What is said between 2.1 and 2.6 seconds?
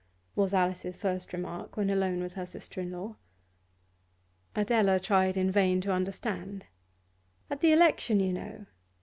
with her